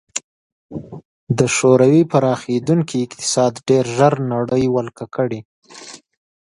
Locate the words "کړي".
5.15-5.39